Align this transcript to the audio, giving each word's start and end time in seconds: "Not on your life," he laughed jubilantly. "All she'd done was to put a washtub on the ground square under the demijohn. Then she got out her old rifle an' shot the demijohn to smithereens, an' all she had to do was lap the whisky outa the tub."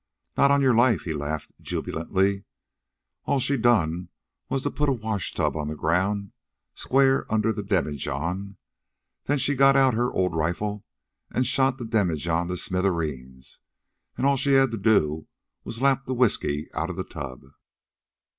"Not 0.35 0.49
on 0.49 0.61
your 0.63 0.73
life," 0.73 1.03
he 1.03 1.13
laughed 1.13 1.51
jubilantly. 1.61 2.43
"All 3.25 3.39
she'd 3.39 3.61
done 3.61 4.09
was 4.49 4.63
to 4.63 4.71
put 4.71 4.89
a 4.89 4.93
washtub 4.93 5.55
on 5.55 5.67
the 5.67 5.75
ground 5.75 6.31
square 6.73 7.31
under 7.31 7.53
the 7.53 7.61
demijohn. 7.61 8.57
Then 9.25 9.37
she 9.37 9.53
got 9.53 9.75
out 9.75 9.93
her 9.93 10.11
old 10.11 10.35
rifle 10.35 10.83
an' 11.31 11.43
shot 11.43 11.77
the 11.77 11.85
demijohn 11.85 12.47
to 12.47 12.57
smithereens, 12.57 13.59
an' 14.17 14.25
all 14.25 14.37
she 14.37 14.53
had 14.53 14.71
to 14.71 14.77
do 14.77 15.27
was 15.63 15.83
lap 15.83 16.05
the 16.07 16.15
whisky 16.15 16.65
outa 16.73 16.93
the 16.93 17.03
tub." 17.03 17.43